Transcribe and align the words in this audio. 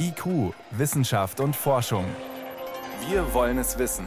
IQ, 0.00 0.54
Wissenschaft 0.70 1.40
und 1.40 1.54
Forschung. 1.54 2.04
Wir 3.08 3.34
wollen 3.34 3.58
es 3.58 3.78
wissen. 3.78 4.06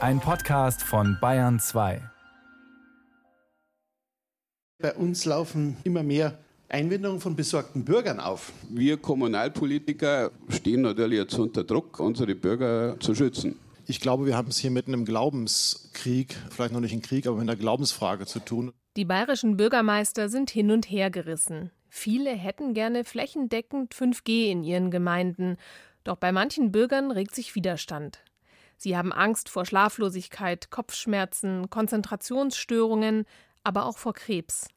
Ein 0.00 0.20
Podcast 0.20 0.82
von 0.82 1.18
Bayern 1.20 1.58
2. 1.58 2.00
Bei 4.80 4.94
uns 4.94 5.24
laufen 5.24 5.76
immer 5.84 6.02
mehr 6.02 6.38
Einwendungen 6.68 7.20
von 7.20 7.34
besorgten 7.34 7.84
Bürgern 7.84 8.20
auf. 8.20 8.52
Wir 8.68 8.98
Kommunalpolitiker 8.98 10.30
stehen 10.48 10.82
natürlich 10.82 11.18
jetzt 11.18 11.38
unter 11.38 11.64
Druck, 11.64 11.98
unsere 11.98 12.34
Bürger 12.34 13.00
zu 13.00 13.14
schützen. 13.14 13.56
Ich 13.86 14.00
glaube, 14.00 14.26
wir 14.26 14.36
haben 14.36 14.48
es 14.48 14.58
hier 14.58 14.70
mit 14.70 14.86
einem 14.86 15.04
Glaubenskrieg, 15.04 16.36
vielleicht 16.50 16.72
noch 16.72 16.80
nicht 16.80 16.92
ein 16.92 17.02
Krieg, 17.02 17.26
aber 17.26 17.36
mit 17.36 17.48
einer 17.48 17.56
Glaubensfrage 17.56 18.26
zu 18.26 18.38
tun. 18.38 18.72
Die 18.96 19.06
bayerischen 19.06 19.56
Bürgermeister 19.56 20.28
sind 20.28 20.50
hin 20.50 20.70
und 20.70 20.90
her 20.90 21.10
gerissen. 21.10 21.70
Viele 21.88 22.30
hätten 22.30 22.74
gerne 22.74 23.04
flächendeckend 23.04 23.94
5G 23.94 24.50
in 24.50 24.62
ihren 24.62 24.90
Gemeinden, 24.90 25.56
doch 26.04 26.16
bei 26.16 26.32
manchen 26.32 26.72
Bürgern 26.72 27.10
regt 27.10 27.34
sich 27.34 27.54
Widerstand. 27.54 28.20
Sie 28.76 28.96
haben 28.96 29.12
Angst 29.12 29.48
vor 29.48 29.66
Schlaflosigkeit, 29.66 30.70
Kopfschmerzen, 30.70 31.68
Konzentrationsstörungen, 31.68 33.26
aber 33.64 33.86
auch 33.86 33.98
vor 33.98 34.14
Krebs. 34.14 34.68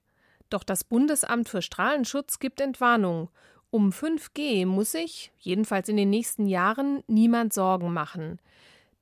Doch 0.49 0.63
das 0.63 0.83
Bundesamt 0.83 1.47
für 1.47 1.61
Strahlenschutz 1.61 2.39
gibt 2.39 2.59
Entwarnung. 2.59 3.29
Um 3.69 3.91
5G 3.91 4.65
muss 4.65 4.91
sich, 4.91 5.31
jedenfalls 5.37 5.87
in 5.87 5.95
den 5.95 6.09
nächsten 6.09 6.47
Jahren, 6.47 7.03
niemand 7.07 7.53
Sorgen 7.53 7.93
machen. 7.93 8.39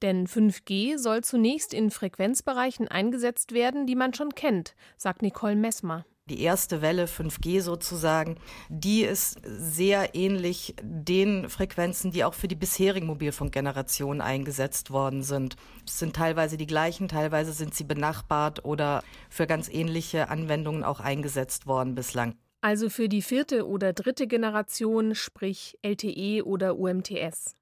Denn 0.01 0.27
5G 0.27 0.97
soll 0.97 1.23
zunächst 1.23 1.73
in 1.73 1.89
Frequenzbereichen 1.89 2.87
eingesetzt 2.87 3.53
werden, 3.53 3.87
die 3.87 3.95
man 3.95 4.13
schon 4.13 4.35
kennt, 4.35 4.75
sagt 4.97 5.21
Nicole 5.21 5.55
Messmer. 5.55 6.05
Die 6.29 6.41
erste 6.43 6.83
Welle 6.83 7.05
5G 7.05 7.61
sozusagen, 7.61 8.37
die 8.69 9.01
ist 9.01 9.39
sehr 9.43 10.13
ähnlich 10.13 10.75
den 10.83 11.49
Frequenzen, 11.49 12.11
die 12.11 12.23
auch 12.23 12.35
für 12.35 12.47
die 12.47 12.55
bisherigen 12.55 13.07
Mobilfunkgenerationen 13.07 14.21
eingesetzt 14.21 14.91
worden 14.91 15.23
sind. 15.23 15.55
Es 15.87 15.97
sind 15.97 16.15
teilweise 16.15 16.55
die 16.55 16.67
gleichen, 16.67 17.07
teilweise 17.07 17.51
sind 17.51 17.73
sie 17.73 17.83
benachbart 17.83 18.63
oder 18.63 19.03
für 19.29 19.47
ganz 19.47 19.69
ähnliche 19.69 20.29
Anwendungen 20.29 20.83
auch 20.83 20.99
eingesetzt 20.99 21.65
worden 21.65 21.95
bislang. 21.95 22.35
Also 22.61 22.89
für 22.89 23.09
die 23.09 23.23
vierte 23.23 23.67
oder 23.67 23.93
dritte 23.93 24.27
Generation, 24.27 25.15
sprich 25.15 25.79
LTE 25.81 26.45
oder 26.45 26.77
UMTS. 26.77 27.55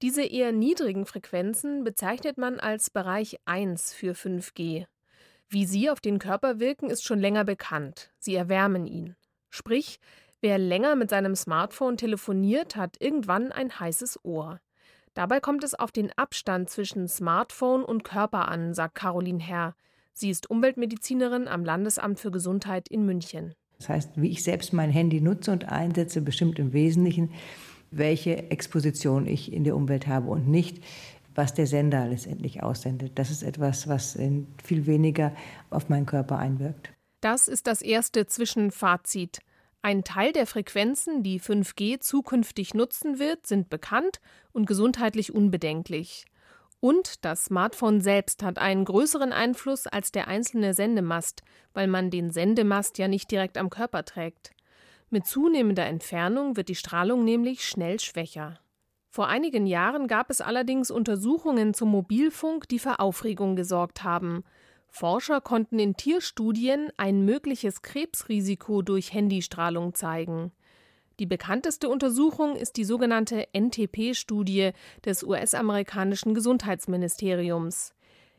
Diese 0.00 0.24
eher 0.24 0.50
niedrigen 0.50 1.06
Frequenzen 1.06 1.84
bezeichnet 1.84 2.36
man 2.36 2.58
als 2.58 2.90
Bereich 2.90 3.36
1 3.44 3.94
für 3.94 4.14
5G. 4.14 4.86
Wie 5.52 5.66
sie 5.66 5.90
auf 5.90 6.00
den 6.00 6.18
Körper 6.18 6.60
wirken, 6.60 6.88
ist 6.88 7.04
schon 7.04 7.18
länger 7.18 7.44
bekannt. 7.44 8.10
Sie 8.18 8.34
erwärmen 8.34 8.86
ihn. 8.86 9.16
Sprich, 9.50 10.00
wer 10.40 10.56
länger 10.56 10.96
mit 10.96 11.10
seinem 11.10 11.36
Smartphone 11.36 11.98
telefoniert, 11.98 12.74
hat 12.74 12.96
irgendwann 13.00 13.52
ein 13.52 13.78
heißes 13.78 14.20
Ohr. 14.24 14.60
Dabei 15.12 15.40
kommt 15.40 15.62
es 15.62 15.74
auf 15.74 15.92
den 15.92 16.10
Abstand 16.16 16.70
zwischen 16.70 17.06
Smartphone 17.06 17.84
und 17.84 18.02
Körper 18.02 18.48
an, 18.48 18.72
sagt 18.72 18.94
Caroline 18.94 19.42
Herr. 19.42 19.74
Sie 20.14 20.30
ist 20.30 20.48
Umweltmedizinerin 20.48 21.48
am 21.48 21.66
Landesamt 21.66 22.18
für 22.18 22.30
Gesundheit 22.30 22.88
in 22.88 23.04
München. 23.04 23.52
Das 23.76 23.90
heißt, 23.90 24.12
wie 24.14 24.30
ich 24.30 24.42
selbst 24.42 24.72
mein 24.72 24.88
Handy 24.88 25.20
nutze 25.20 25.52
und 25.52 25.68
einsetze, 25.68 26.22
bestimmt 26.22 26.58
im 26.60 26.72
Wesentlichen, 26.72 27.30
welche 27.90 28.50
Exposition 28.50 29.26
ich 29.26 29.52
in 29.52 29.64
der 29.64 29.76
Umwelt 29.76 30.06
habe 30.06 30.30
und 30.30 30.48
nicht, 30.48 30.82
was 31.34 31.54
der 31.54 31.66
Sender 31.66 32.06
letztendlich 32.06 32.62
aussendet. 32.62 33.18
Das 33.18 33.30
ist 33.30 33.42
etwas, 33.42 33.88
was 33.88 34.18
viel 34.62 34.86
weniger 34.86 35.32
auf 35.70 35.88
meinen 35.88 36.06
Körper 36.06 36.38
einwirkt. 36.38 36.92
Das 37.20 37.48
ist 37.48 37.66
das 37.66 37.82
erste 37.82 38.26
Zwischenfazit. 38.26 39.40
Ein 39.80 40.04
Teil 40.04 40.32
der 40.32 40.46
Frequenzen, 40.46 41.22
die 41.22 41.40
5G 41.40 41.98
zukünftig 42.00 42.74
nutzen 42.74 43.18
wird, 43.18 43.46
sind 43.46 43.68
bekannt 43.68 44.20
und 44.52 44.66
gesundheitlich 44.66 45.34
unbedenklich. 45.34 46.24
Und 46.78 47.24
das 47.24 47.44
Smartphone 47.44 48.00
selbst 48.00 48.42
hat 48.42 48.58
einen 48.58 48.84
größeren 48.84 49.32
Einfluss 49.32 49.86
als 49.86 50.10
der 50.10 50.26
einzelne 50.26 50.74
Sendemast, 50.74 51.42
weil 51.74 51.86
man 51.86 52.10
den 52.10 52.30
Sendemast 52.30 52.98
ja 52.98 53.06
nicht 53.06 53.30
direkt 53.30 53.56
am 53.56 53.70
Körper 53.70 54.04
trägt. 54.04 54.50
Mit 55.08 55.26
zunehmender 55.26 55.86
Entfernung 55.86 56.56
wird 56.56 56.68
die 56.68 56.74
Strahlung 56.74 57.24
nämlich 57.24 57.64
schnell 57.64 58.00
schwächer. 58.00 58.58
Vor 59.14 59.28
einigen 59.28 59.66
Jahren 59.66 60.06
gab 60.06 60.30
es 60.30 60.40
allerdings 60.40 60.90
Untersuchungen 60.90 61.74
zum 61.74 61.90
Mobilfunk, 61.90 62.66
die 62.70 62.78
für 62.78 62.98
Aufregung 62.98 63.56
gesorgt 63.56 64.04
haben. 64.04 64.42
Forscher 64.88 65.42
konnten 65.42 65.78
in 65.78 65.98
Tierstudien 65.98 66.90
ein 66.96 67.26
mögliches 67.26 67.82
Krebsrisiko 67.82 68.80
durch 68.80 69.12
Handystrahlung 69.12 69.92
zeigen. 69.92 70.50
Die 71.18 71.26
bekannteste 71.26 71.90
Untersuchung 71.90 72.56
ist 72.56 72.78
die 72.78 72.84
sogenannte 72.84 73.48
NTP-Studie 73.52 74.70
des 75.04 75.24
US-amerikanischen 75.24 76.32
Gesundheitsministeriums. 76.32 77.92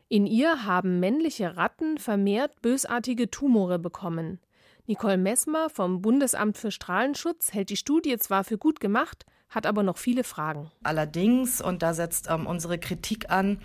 In 0.08 0.26
ihr 0.26 0.66
haben 0.66 0.98
männliche 0.98 1.56
Ratten 1.56 1.98
vermehrt 1.98 2.60
bösartige 2.62 3.30
Tumore 3.30 3.78
bekommen. 3.78 4.40
Nicole 4.88 5.18
Messmer 5.18 5.70
vom 5.70 6.02
Bundesamt 6.02 6.58
für 6.58 6.72
Strahlenschutz 6.72 7.52
hält 7.52 7.70
die 7.70 7.76
Studie 7.76 8.18
zwar 8.18 8.42
für 8.42 8.58
gut 8.58 8.80
gemacht, 8.80 9.24
hat 9.54 9.66
aber 9.66 9.82
noch 9.82 9.96
viele 9.96 10.24
Fragen. 10.24 10.70
Allerdings, 10.82 11.60
und 11.60 11.82
da 11.82 11.94
setzt 11.94 12.28
ähm, 12.30 12.46
unsere 12.46 12.78
Kritik 12.78 13.30
an, 13.30 13.58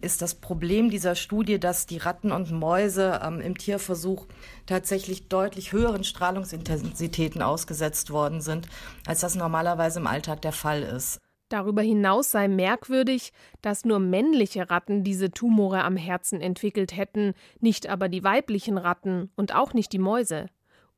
ist 0.00 0.22
das 0.22 0.34
Problem 0.34 0.90
dieser 0.90 1.14
Studie, 1.14 1.58
dass 1.58 1.86
die 1.86 1.98
Ratten 1.98 2.32
und 2.32 2.50
Mäuse 2.50 3.20
ähm, 3.22 3.40
im 3.40 3.56
Tierversuch 3.56 4.26
tatsächlich 4.66 5.28
deutlich 5.28 5.72
höheren 5.72 6.04
Strahlungsintensitäten 6.04 7.42
ausgesetzt 7.42 8.10
worden 8.10 8.40
sind, 8.40 8.68
als 9.06 9.20
das 9.20 9.34
normalerweise 9.34 10.00
im 10.00 10.06
Alltag 10.06 10.42
der 10.42 10.52
Fall 10.52 10.82
ist. 10.82 11.18
Darüber 11.50 11.82
hinaus 11.82 12.30
sei 12.30 12.46
merkwürdig, 12.46 13.32
dass 13.60 13.84
nur 13.84 13.98
männliche 13.98 14.70
Ratten 14.70 15.02
diese 15.02 15.32
Tumore 15.32 15.82
am 15.82 15.96
Herzen 15.96 16.40
entwickelt 16.40 16.96
hätten, 16.96 17.34
nicht 17.58 17.88
aber 17.88 18.08
die 18.08 18.22
weiblichen 18.22 18.78
Ratten 18.78 19.30
und 19.34 19.54
auch 19.54 19.74
nicht 19.74 19.92
die 19.92 19.98
Mäuse. 19.98 20.46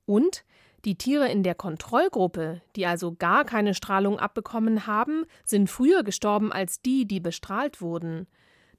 Und 0.05 0.45
die 0.85 0.97
Tiere 0.97 1.29
in 1.29 1.43
der 1.43 1.55
Kontrollgruppe, 1.55 2.61
die 2.75 2.87
also 2.87 3.15
gar 3.15 3.45
keine 3.45 3.75
Strahlung 3.75 4.19
abbekommen 4.19 4.87
haben, 4.87 5.27
sind 5.45 5.71
früher 5.71 6.03
gestorben 6.03 6.53
als 6.53 6.83
die, 6.83 7.07
die 7.07 7.21
bestrahlt 7.21 7.81
wurden. 7.81 8.27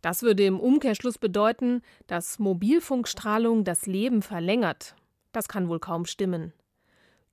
Das 0.01 0.21
würde 0.21 0.45
im 0.45 0.59
Umkehrschluss 0.59 1.17
bedeuten, 1.17 1.81
dass 2.07 2.39
Mobilfunkstrahlung 2.39 3.63
das 3.63 3.85
Leben 3.85 4.21
verlängert. 4.21 4.95
Das 5.31 5.47
kann 5.47 5.69
wohl 5.69 5.79
kaum 5.79 6.05
stimmen. 6.05 6.51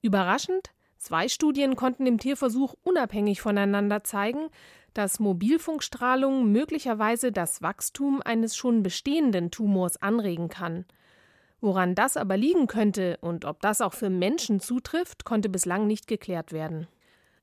Überraschend, 0.03 0.71
zwei 0.97 1.29
Studien 1.29 1.75
konnten 1.75 2.07
im 2.07 2.19
Tierversuch 2.19 2.75
unabhängig 2.85 3.41
voneinander 3.41 4.05
zeigen, 4.05 4.51
dass 4.95 5.19
Mobilfunkstrahlung 5.19 6.51
möglicherweise 6.51 7.33
das 7.33 7.61
Wachstum 7.61 8.23
eines 8.25 8.57
schon 8.57 8.85
bestehenden 8.85 9.51
Tumors 9.51 10.01
anregen 10.01 10.49
kann. 10.49 10.85
Woran 11.61 11.95
das 11.95 12.17
aber 12.17 12.37
liegen 12.37 12.67
könnte 12.67 13.19
und 13.21 13.45
ob 13.45 13.61
das 13.61 13.81
auch 13.81 13.93
für 13.93 14.11
Menschen 14.11 14.61
zutrifft, 14.61 15.25
konnte 15.25 15.49
bislang 15.49 15.87
nicht 15.87 16.07
geklärt 16.07 16.53
werden. 16.53 16.87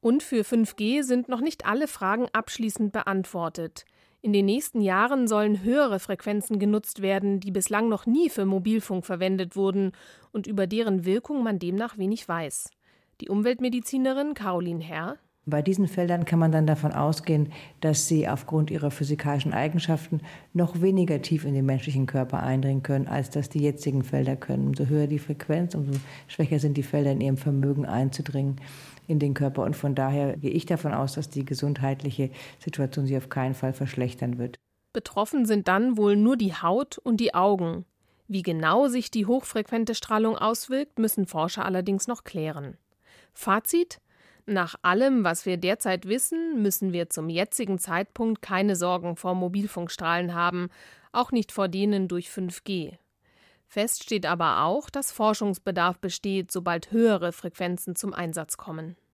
Und 0.01 0.23
für 0.23 0.41
5G 0.43 1.03
sind 1.03 1.29
noch 1.29 1.41
nicht 1.41 1.65
alle 1.65 1.87
Fragen 1.87 2.27
abschließend 2.33 2.91
beantwortet. 2.91 3.85
In 4.21 4.33
den 4.33 4.45
nächsten 4.45 4.81
Jahren 4.81 5.27
sollen 5.27 5.63
höhere 5.63 5.99
Frequenzen 5.99 6.57
genutzt 6.57 7.01
werden, 7.01 7.39
die 7.39 7.51
bislang 7.51 7.87
noch 7.87 8.05
nie 8.05 8.29
für 8.29 8.45
Mobilfunk 8.45 9.05
verwendet 9.05 9.55
wurden 9.55 9.91
und 10.31 10.47
über 10.47 10.65
deren 10.65 11.05
Wirkung 11.05 11.43
man 11.43 11.59
demnach 11.59 11.97
wenig 11.97 12.27
weiß. 12.27 12.71
Die 13.21 13.29
Umweltmedizinerin 13.29 14.33
Caroline 14.33 14.83
Herr 14.83 15.17
bei 15.47 15.61
diesen 15.61 15.87
Feldern 15.87 16.25
kann 16.25 16.39
man 16.39 16.51
dann 16.51 16.67
davon 16.67 16.91
ausgehen, 16.91 17.53
dass 17.79 18.07
sie 18.07 18.27
aufgrund 18.27 18.69
ihrer 18.69 18.91
physikalischen 18.91 19.53
Eigenschaften 19.53 20.19
noch 20.53 20.81
weniger 20.81 21.21
tief 21.21 21.45
in 21.45 21.53
den 21.53 21.65
menschlichen 21.65 22.05
Körper 22.05 22.43
eindringen 22.43 22.83
können, 22.83 23.07
als 23.07 23.29
das 23.29 23.49
die 23.49 23.61
jetzigen 23.61 24.03
Felder 24.03 24.35
können. 24.35 24.67
Umso 24.67 24.87
höher 24.87 25.07
die 25.07 25.19
Frequenz, 25.19 25.73
umso 25.73 25.97
schwächer 26.27 26.59
sind 26.59 26.75
die 26.75 26.83
Felder 26.83 27.11
in 27.13 27.21
ihrem 27.21 27.37
Vermögen 27.37 27.85
einzudringen 27.85 28.59
in 29.07 29.19
den 29.19 29.33
Körper. 29.33 29.63
Und 29.63 29.75
von 29.75 29.95
daher 29.95 30.35
gehe 30.35 30.51
ich 30.51 30.65
davon 30.65 30.93
aus, 30.93 31.13
dass 31.13 31.29
die 31.29 31.45
gesundheitliche 31.45 32.29
Situation 32.59 33.05
sich 33.05 33.15
auf 33.15 33.29
keinen 33.29 33.55
Fall 33.55 33.71
verschlechtern 33.71 34.37
wird. 34.37 34.57
Betroffen 34.91 35.45
sind 35.45 35.69
dann 35.69 35.95
wohl 35.95 36.17
nur 36.17 36.35
die 36.35 36.53
Haut 36.53 36.97
und 36.97 37.17
die 37.21 37.33
Augen. 37.33 37.85
Wie 38.27 38.41
genau 38.41 38.89
sich 38.89 39.11
die 39.11 39.25
hochfrequente 39.25 39.95
Strahlung 39.95 40.37
auswirkt, 40.37 40.99
müssen 40.99 41.25
Forscher 41.25 41.63
allerdings 41.63 42.07
noch 42.07 42.25
klären. 42.25 42.75
Fazit 43.33 44.01
nach 44.47 44.75
allem, 44.81 45.23
was 45.23 45.45
wir 45.45 45.57
derzeit 45.57 46.07
wissen, 46.07 46.61
müssen 46.61 46.93
wir 46.93 47.09
zum 47.09 47.29
jetzigen 47.29 47.79
Zeitpunkt 47.79 48.41
keine 48.41 48.75
Sorgen 48.75 49.15
vor 49.15 49.35
Mobilfunkstrahlen 49.35 50.33
haben, 50.33 50.69
auch 51.11 51.31
nicht 51.31 51.51
vor 51.51 51.67
denen 51.67 52.07
durch 52.07 52.29
5G. 52.29 52.97
Fest 53.67 54.03
steht 54.03 54.25
aber 54.25 54.63
auch, 54.63 54.89
dass 54.89 55.11
Forschungsbedarf 55.11 55.99
besteht, 55.99 56.51
sobald 56.51 56.91
höhere 56.91 57.31
Frequenzen 57.31 57.95
zum 57.95 58.13
Einsatz 58.13 58.57
kommen. 58.57 58.97